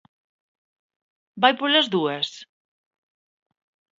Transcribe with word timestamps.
¿Vai 1.41 1.53
polas 1.59 1.87
dúas? 1.93 2.27